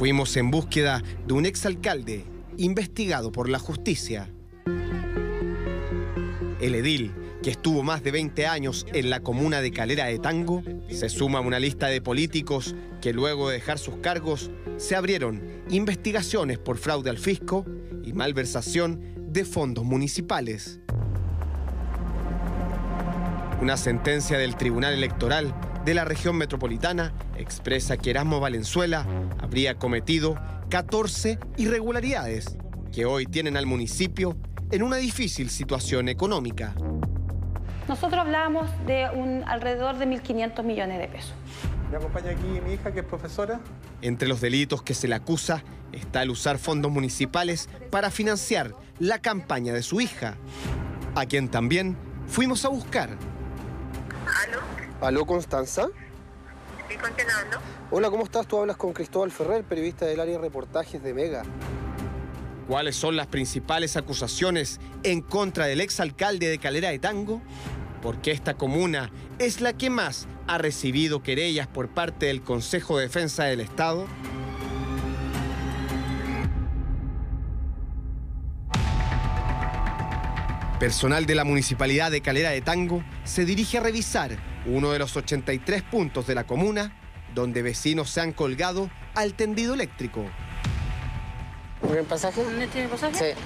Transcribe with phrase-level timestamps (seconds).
[0.00, 2.24] Fuimos en búsqueda de un exalcalde
[2.56, 4.30] investigado por la justicia.
[6.58, 10.62] El edil, que estuvo más de 20 años en la comuna de Calera de Tango,
[10.88, 15.42] se suma a una lista de políticos que luego de dejar sus cargos se abrieron
[15.68, 17.66] investigaciones por fraude al fisco
[18.02, 20.80] y malversación de fondos municipales.
[23.60, 25.54] Una sentencia del Tribunal Electoral
[25.84, 29.06] de la región metropolitana expresa que Erasmo Valenzuela
[29.38, 30.36] habría cometido
[30.68, 32.56] 14 irregularidades
[32.92, 34.36] que hoy tienen al municipio
[34.70, 36.74] en una difícil situación económica.
[37.88, 41.34] Nosotros hablábamos de un alrededor de 1.500 millones de pesos.
[41.90, 43.60] Me acompaña aquí mi hija, que es profesora.
[44.00, 49.18] Entre los delitos que se le acusa está el usar fondos municipales para financiar la
[49.18, 50.36] campaña de su hija,
[51.16, 51.96] a quien también
[52.28, 53.10] fuimos a buscar.
[54.46, 54.60] ¿Aló?
[55.00, 55.88] ¿Aló, Constanza?
[56.90, 57.58] ¿Sí, con quién hablo?
[57.92, 58.48] Hola, ¿cómo estás?
[58.48, 61.44] Tú hablas con Cristóbal Ferrer, periodista del área de reportajes de Mega.
[62.66, 67.42] ¿Cuáles son las principales acusaciones en contra del exalcalde de Calera de Tango?
[68.02, 73.04] Porque esta comuna es la que más ha recibido querellas por parte del Consejo de
[73.04, 74.08] Defensa del Estado.
[80.80, 85.16] Personal de la Municipalidad de Calera de Tango se dirige a revisar uno de los
[85.16, 86.92] 83 puntos de la comuna
[87.34, 90.24] donde vecinos se han colgado al tendido eléctrico.
[91.82, 92.42] ¿Un pasaje?
[92.42, 93.34] ¿No tiene pasaje?
[93.34, 93.40] Sí.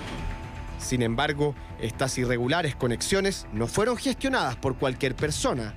[0.87, 5.75] Sin embargo, estas irregulares conexiones no fueron gestionadas por cualquier persona.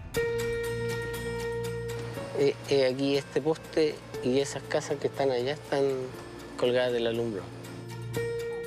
[2.40, 5.84] Eh, eh, aquí este poste y esas casas que están allá están
[6.58, 7.42] colgadas del alumbro.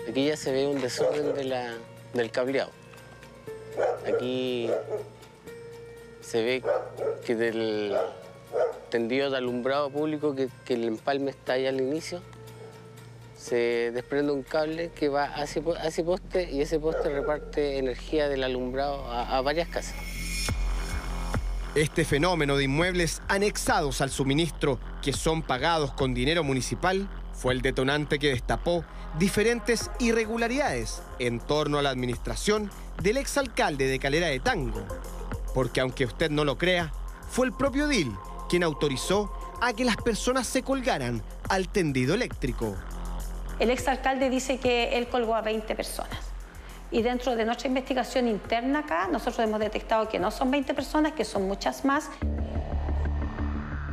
[0.08, 1.74] Aquí ya se ve un desorden de la-
[2.14, 2.70] del cableado.
[4.12, 4.68] Aquí
[6.30, 6.62] se ve
[7.26, 7.96] que del
[8.88, 12.22] tendido de alumbrado público que, el empalme está ahí al inicio,
[13.36, 17.08] se desprende un cable que va a ese, po- a ese poste y ese poste
[17.08, 19.94] reparte energía del alumbrado a- a varias casas.
[21.74, 27.62] Este fenómeno de inmuebles anexados al suministro que son pagados con dinero municipal fue el
[27.62, 28.84] detonante que destapó
[29.18, 32.70] diferentes irregularidades en torno a la administración
[33.02, 34.84] del exalcalde de Calera de Tango.
[35.54, 36.92] Porque aunque usted no lo crea,
[37.28, 38.12] fue el propio DIL
[38.48, 42.76] quien autorizó a que las personas se colgaran al tendido eléctrico.
[43.58, 46.18] El exalcalde dice que él colgó a 20 personas.
[46.90, 51.12] Y dentro de nuestra investigación interna acá, nosotros hemos detectado que no son 20 personas,
[51.12, 52.10] que son muchas más.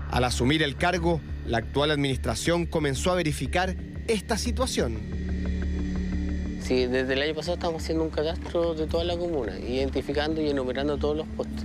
[0.10, 3.76] Al asumir el cargo, la actual administración comenzó a verificar
[4.08, 5.17] esta situación.
[6.68, 10.50] Sí, desde el año pasado estamos haciendo un catastro de toda la comuna, identificando y
[10.50, 11.64] enumerando todos los postes.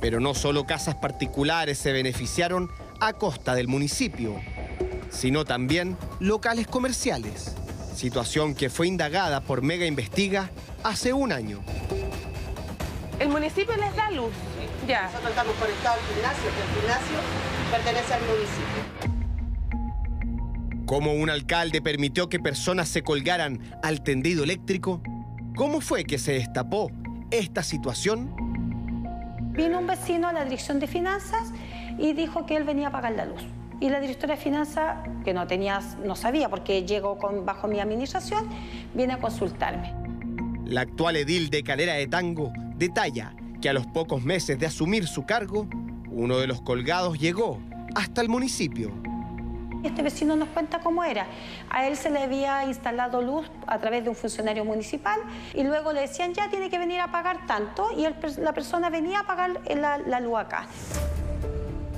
[0.00, 4.40] Pero no solo casas particulares se beneficiaron a costa del municipio,
[5.10, 7.54] sino también locales comerciales.
[7.94, 10.48] Situación que fue indagada por Mega Investiga
[10.82, 11.60] hace un año.
[13.18, 14.32] El municipio les da luz.
[14.88, 15.02] Ya.
[15.02, 17.18] Nosotros estamos conectados al gimnasio, que el gimnasio
[17.70, 18.99] pertenece al municipio.
[20.90, 25.00] ¿Cómo un alcalde permitió que personas se colgaran al tendido eléctrico?
[25.54, 26.90] ¿Cómo fue que se destapó
[27.30, 28.34] esta situación?
[29.52, 31.52] Vino un vecino a la dirección de finanzas
[31.96, 33.40] y dijo que él venía a pagar la luz.
[33.78, 37.78] Y la directora de finanzas, que no tenía, no sabía porque llegó con, bajo mi
[37.78, 38.48] administración,
[38.92, 39.94] viene a consultarme.
[40.64, 45.06] La actual edil de Calera de Tango detalla que a los pocos meses de asumir
[45.06, 45.68] su cargo,
[46.10, 47.60] uno de los colgados llegó
[47.94, 48.90] hasta el municipio.
[49.82, 51.26] Este vecino nos cuenta cómo era.
[51.70, 55.18] A él se le había instalado luz a través de un funcionario municipal
[55.54, 58.06] y luego le decían ya tiene que venir a pagar tanto y
[58.40, 60.66] la persona venía a pagar la, la luz acá.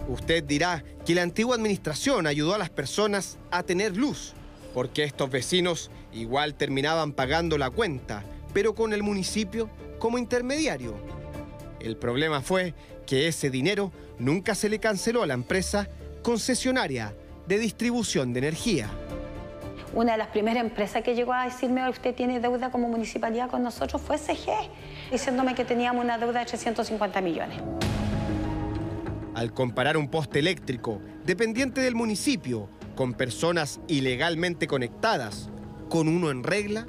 [0.08, 4.34] Usted dirá que la antigua administración ayudó a las personas a tener luz,
[4.74, 8.22] porque estos vecinos igual terminaban pagando la cuenta,
[8.52, 9.68] pero con el municipio
[9.98, 10.94] como intermediario.
[11.80, 12.74] El problema fue
[13.06, 15.88] que ese dinero nunca se le canceló a la empresa
[16.22, 17.14] concesionaria
[17.46, 18.88] de distribución de energía.
[19.94, 23.62] Una de las primeras empresas que llegó a decirme usted tiene deuda como municipalidad con
[23.62, 24.50] nosotros fue CG,
[25.10, 27.60] diciéndome que teníamos una deuda de 350 millones.
[29.34, 35.50] Al comparar un poste eléctrico dependiente del municipio con personas ilegalmente conectadas
[35.88, 36.86] con uno en regla,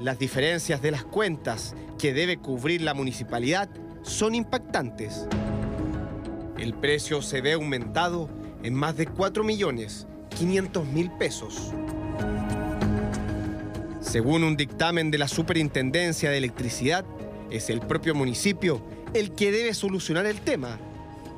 [0.00, 3.68] las diferencias de las cuentas que debe cubrir la municipalidad
[4.02, 5.28] son impactantes.
[6.58, 8.28] El precio se ve aumentado
[8.62, 10.06] en más de 4 millones
[10.38, 11.72] 500 mil pesos.
[14.00, 17.04] Según un dictamen de la Superintendencia de Electricidad,
[17.50, 18.82] es el propio municipio
[19.14, 20.78] el que debe solucionar el tema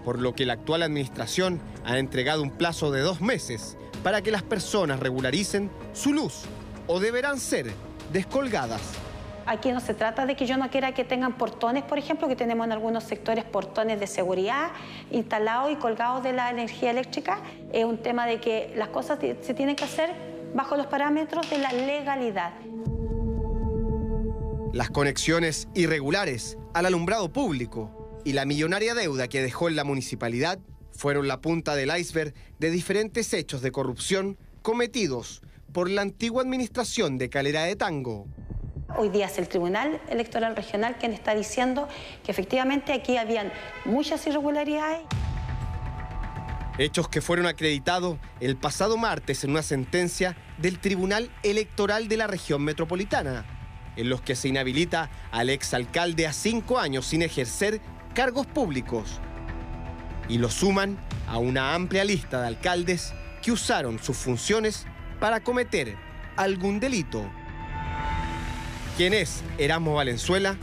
[0.05, 4.31] por lo que la actual administración ha entregado un plazo de dos meses para que
[4.31, 6.43] las personas regularicen su luz
[6.87, 7.73] o deberán ser
[8.13, 8.83] descolgadas.
[9.47, 12.37] Aquí no se trata de que yo no quiera que tengan portones, por ejemplo, que
[12.37, 14.71] tenemos en algunos sectores portones de seguridad
[15.11, 17.41] instalados y colgados de la energía eléctrica.
[17.73, 20.11] Es un tema de que las cosas se tienen que hacer
[20.55, 22.53] bajo los parámetros de la legalidad.
[24.73, 30.59] Las conexiones irregulares al alumbrado público y la millonaria deuda que dejó en la municipalidad
[30.91, 35.43] fueron la punta del iceberg de diferentes hechos de corrupción cometidos
[35.73, 38.27] por la antigua administración de Calera de Tango.
[38.97, 41.89] Hoy día es el Tribunal Electoral Regional quien está diciendo
[42.23, 43.53] que efectivamente aquí habían
[43.85, 45.01] muchas irregularidades.
[46.79, 52.29] Hechos que fueron acreditados el pasado martes en una sentencia del Tribunal Electoral de la
[52.29, 53.45] región metropolitana,
[53.97, 57.81] en los que se inhabilita al exalcalde a cinco años sin ejercer
[58.15, 59.21] cargos públicos.
[60.29, 63.13] Y lo suman a una amplia lista de alcaldes
[63.43, 64.87] que usaron sus funciones
[65.19, 65.97] para cometer
[66.37, 67.29] algún delito.
[68.97, 70.57] ¿Quién es Erasmo Valenzuela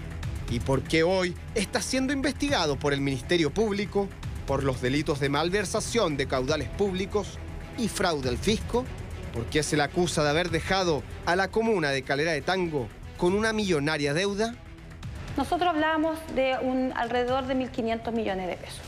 [0.49, 4.07] y por qué hoy está siendo investigado por el Ministerio Público
[4.47, 7.39] por los delitos de malversación de caudales públicos
[7.77, 8.85] y fraude al fisco?
[9.33, 12.87] ¿Por qué se le acusa de haber dejado a la comuna de Calera de Tango
[13.17, 14.55] con una millonaria deuda?
[15.35, 18.81] Nosotros hablábamos de un alrededor de 1.500 millones de pesos.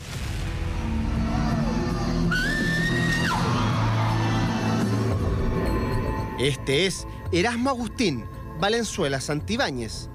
[6.38, 8.24] Este es Erasmo Agustín
[8.64, 10.08] Valenzuela Santibáñez,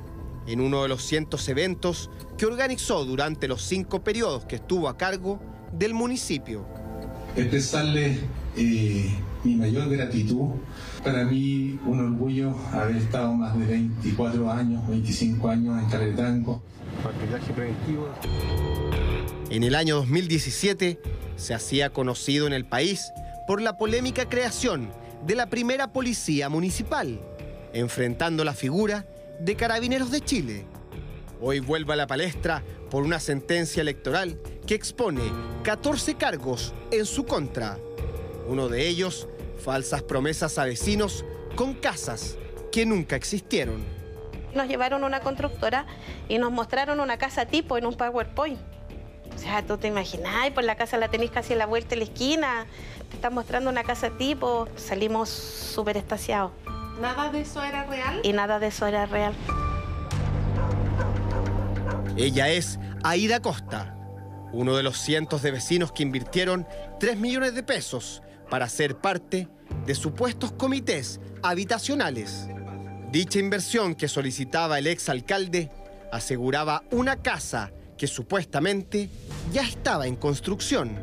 [0.48, 4.98] en uno de los cientos eventos que organizó durante los cinco periodos que estuvo a
[4.98, 5.40] cargo
[5.72, 6.66] del municipio.
[7.36, 8.18] Expresarle
[8.58, 9.14] eh,
[9.44, 10.56] mi mayor gratitud.
[11.04, 16.64] Para mí un orgullo haber estado más de 24 años, 25 años en Caletango.
[17.54, 18.10] Preventivo.
[19.52, 21.00] En el año 2017
[21.36, 23.12] se hacía conocido en el país
[23.46, 24.90] por la polémica creación
[25.24, 27.20] de la primera policía municipal,
[27.74, 29.06] enfrentando la figura
[29.40, 30.66] de Carabineros de Chile.
[31.42, 35.22] Hoy vuelve a la palestra por una sentencia electoral que expone
[35.64, 37.78] 14 cargos en su contra.
[38.48, 39.28] Uno de ellos,
[39.64, 41.24] falsas promesas a vecinos
[41.56, 42.38] con casas
[42.72, 43.84] que nunca existieron.
[44.54, 45.86] Nos llevaron una constructora
[46.28, 48.60] y nos mostraron una casa tipo en un PowerPoint.
[49.34, 51.98] O sea, tú te imaginas, pues la casa la tenéis casi a la vuelta de
[51.98, 52.66] la esquina,
[53.10, 54.68] te están mostrando una casa tipo.
[54.76, 56.52] Salimos súper estaciados.
[57.00, 58.20] ¿Nada de eso era real?
[58.24, 59.34] Y nada de eso era real.
[62.18, 63.96] Ella es Aida Costa,
[64.52, 66.68] uno de los cientos de vecinos que invirtieron
[67.00, 69.48] 3 millones de pesos para ser parte
[69.86, 72.50] de supuestos comités habitacionales.
[73.12, 75.72] Dicha inversión que solicitaba el exalcalde
[76.12, 79.10] aseguraba una casa que supuestamente
[79.54, 81.00] ya estaba en construcción.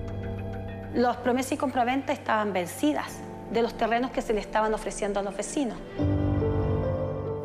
[0.95, 5.23] Los promesas y compraventa estaban vencidas de los terrenos que se le estaban ofreciendo a
[5.23, 5.79] los vecinos.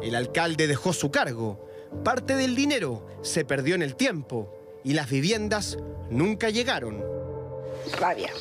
[0.02, 1.60] El alcalde dejó su cargo,
[2.04, 4.54] parte del dinero se perdió en el tiempo
[4.84, 5.78] y las viviendas
[6.10, 7.04] nunca llegaron.
[8.00, 8.32] Rabia.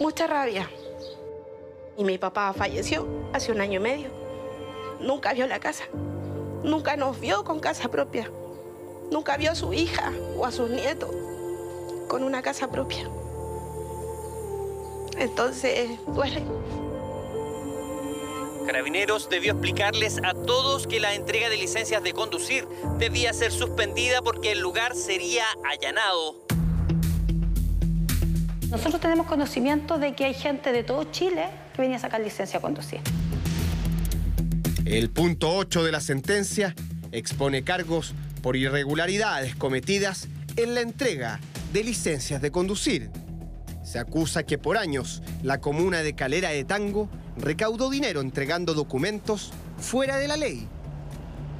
[0.00, 0.68] Mucha rabia.
[1.96, 4.08] Y mi papá falleció hace un año y medio.
[5.00, 5.84] Nunca vio la casa.
[6.64, 8.30] Nunca nos vio con casa propia.
[9.10, 11.10] Nunca vio a su hija o a sus nietos
[12.08, 13.08] con una casa propia.
[15.20, 16.42] Entonces, duele.
[18.66, 22.66] Carabineros debió explicarles a todos que la entrega de licencias de conducir
[22.98, 26.46] debía ser suspendida porque el lugar sería allanado.
[28.70, 32.58] Nosotros tenemos conocimiento de que hay gente de todo Chile que venía a sacar licencia
[32.58, 33.00] a conducir.
[34.86, 36.74] El punto 8 de la sentencia
[37.12, 41.40] expone cargos por irregularidades cometidas en la entrega
[41.74, 43.10] de licencias de conducir.
[43.90, 49.50] Se acusa que por años la comuna de Calera de Tango recaudó dinero entregando documentos
[49.78, 50.68] fuera de la ley.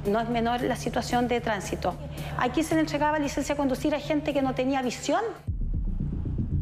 [0.09, 1.93] No es menor la situación de tránsito.
[2.37, 5.19] Aquí se le entregaba licencia a conducir a gente que no tenía visión.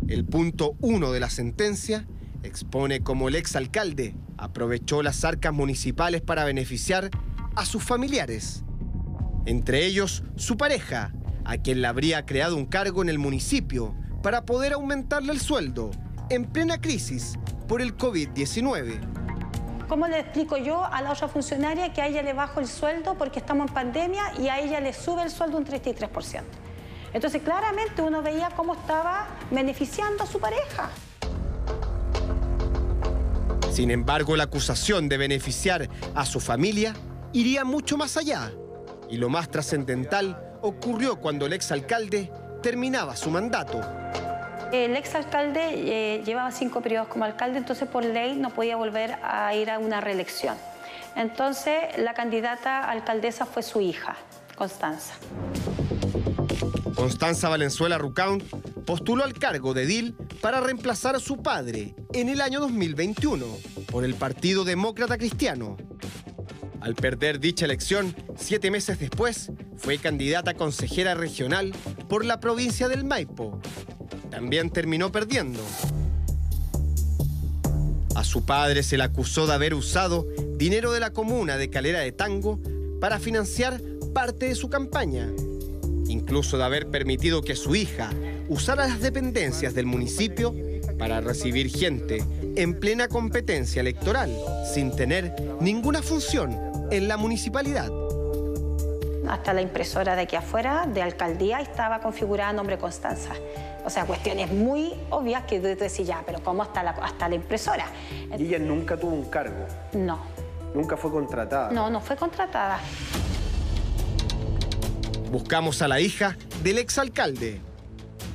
[0.07, 2.07] El punto 1 de la sentencia
[2.41, 7.11] expone cómo el exalcalde aprovechó las arcas municipales para beneficiar
[7.55, 8.63] a sus familiares,
[9.45, 11.13] entre ellos su pareja,
[11.45, 15.91] a quien le habría creado un cargo en el municipio para poder aumentarle el sueldo
[16.29, 18.99] en plena crisis por el COVID-19.
[19.88, 23.15] ¿Cómo le explico yo a la otra funcionaria que a ella le bajo el sueldo
[23.15, 26.43] porque estamos en pandemia y a ella le sube el sueldo un 33%?
[27.11, 30.89] Entonces claramente uno veía cómo estaba beneficiando a su pareja.
[33.71, 36.93] Sin embargo, la acusación de beneficiar a su familia
[37.33, 38.51] iría mucho más allá.
[39.09, 42.31] Y lo más trascendental ocurrió cuando el exalcalde
[42.62, 43.82] terminaba su mandato.
[44.72, 49.54] El exalcalde eh, llevaba cinco periodos como alcalde, entonces por ley no podía volver a
[49.56, 50.56] ir a una reelección.
[51.16, 54.16] Entonces la candidata a alcaldesa fue su hija,
[54.56, 55.16] Constanza.
[56.96, 58.44] Constanza Valenzuela Rucaun
[58.86, 63.46] postuló al cargo de edil para reemplazar a su padre en el año 2021
[63.92, 65.78] por el Partido Demócrata Cristiano.
[66.82, 71.74] Al perder dicha elección, siete meses después, fue candidata a consejera regional
[72.07, 73.59] por la provincia del Maipo.
[74.29, 75.59] También terminó perdiendo.
[78.15, 82.01] A su padre se le acusó de haber usado dinero de la comuna de Calera
[82.01, 82.59] de Tango
[83.00, 83.81] para financiar
[84.13, 85.29] parte de su campaña,
[86.07, 88.09] incluso de haber permitido que su hija
[88.50, 90.53] usara las dependencias del municipio
[90.98, 92.24] para recibir gente
[92.57, 94.29] en plena competencia electoral,
[94.74, 96.57] sin tener ninguna función
[96.91, 97.89] en la municipalidad.
[99.29, 103.29] Hasta la impresora de aquí afuera, de alcaldía, estaba configurada a nombre Constanza.
[103.86, 107.36] O sea, cuestiones muy obvias que tú decís, ya, pero ¿cómo hasta la, hasta la
[107.36, 107.86] impresora?
[108.36, 109.67] ¿Y ella nunca tuvo un cargo?
[109.93, 110.19] No.
[110.74, 111.69] ¿Nunca fue contratada?
[111.69, 112.79] No, no fue contratada.
[115.31, 117.62] Buscamos a la hija del exalcalde,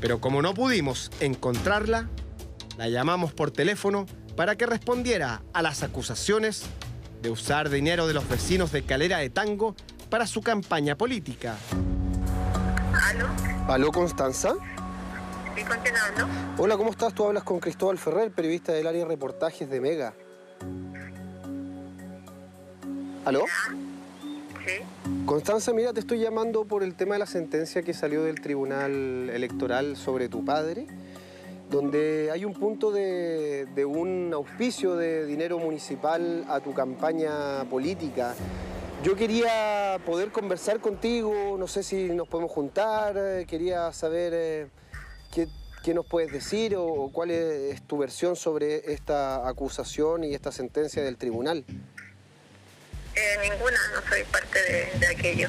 [0.01, 2.09] pero como no pudimos encontrarla,
[2.79, 6.65] la llamamos por teléfono para que respondiera a las acusaciones
[7.21, 9.75] de usar dinero de los vecinos de Calera de Tango
[10.15, 11.57] para su campaña política.
[13.03, 13.27] ¿Aló?
[13.67, 14.55] ¿Aló, Constanza?
[15.57, 16.29] ¿Sí con quién hablo?
[16.57, 17.13] Hola, ¿cómo estás?
[17.15, 20.15] Tú hablas con Cristóbal Ferrer, periodista del área de reportajes de Mega.
[23.25, 23.45] ¿Aló?
[24.65, 24.85] Sí.
[25.27, 29.31] Constanza, mira, te estoy llamando por el tema de la sentencia que salió del Tribunal
[29.31, 30.87] Electoral sobre tu padre,
[31.71, 38.37] donde hay un punto de, de un auspicio de dinero municipal a tu campaña política.
[39.05, 44.67] Yo quería poder conversar contigo, no sé si nos podemos juntar, eh, quería saber eh,
[45.31, 45.47] qué,
[45.85, 50.33] qué nos puedes decir o, o cuál es, es tu versión sobre esta acusación y
[50.33, 51.67] esta sentencia del tribunal.
[53.15, 55.49] Eh, ninguna, no soy parte de, de aquello.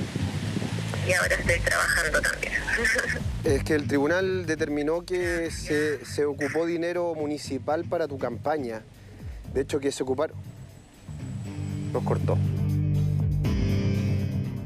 [1.08, 2.54] Y ahora estoy trabajando también.
[3.46, 8.82] Es que el tribunal determinó que se, se ocupó dinero municipal para tu campaña.
[9.54, 10.36] De hecho, que se ocuparon.
[11.94, 12.38] Nos cortó.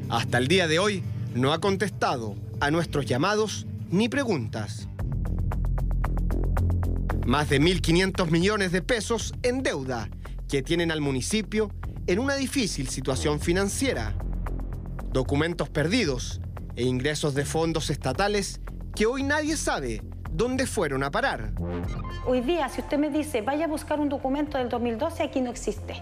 [0.10, 1.04] Hasta el día de hoy
[1.36, 4.88] no ha contestado a nuestros llamados ni preguntas.
[7.28, 10.10] Más de 1.500 millones de pesos en deuda
[10.48, 11.70] que tienen al municipio
[12.08, 14.16] en una difícil situación financiera.
[15.14, 16.42] Documentos perdidos
[16.76, 18.62] e ingresos de fondos estatales
[18.96, 20.02] que hoy nadie sabe
[20.32, 21.52] dónde fueron a parar.
[22.26, 25.52] Hoy día, si usted me dice, vaya a buscar un documento del 2012, aquí no
[25.52, 26.02] existe.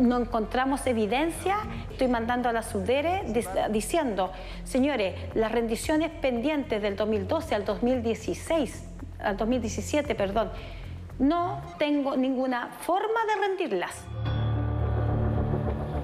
[0.00, 1.56] No encontramos evidencia,
[1.90, 4.32] estoy mandando a la subdere dis- diciendo,
[4.64, 8.84] señores, las rendiciones pendientes del 2012 al 2016,
[9.20, 10.50] al 2017, perdón,
[11.20, 13.92] no tengo ninguna forma de rendirlas.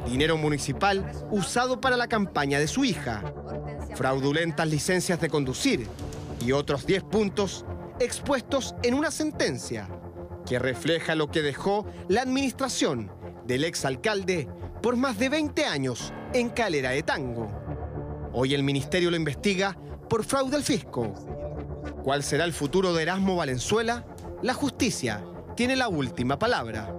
[0.06, 3.22] Dinero municipal usado para la campaña de su hija.
[3.94, 5.86] Fraudulentas licencias de conducir
[6.44, 7.64] y otros 10 puntos
[7.98, 9.88] expuestos en una sentencia
[10.48, 13.10] que refleja lo que dejó la administración
[13.50, 14.48] del exalcalde
[14.80, 17.50] por más de 20 años en Calera de Tango.
[18.32, 19.76] Hoy el ministerio lo investiga
[20.08, 21.12] por fraude al fisco.
[22.04, 24.06] ¿Cuál será el futuro de Erasmo Valenzuela?
[24.40, 25.24] La justicia
[25.56, 26.94] tiene la última palabra.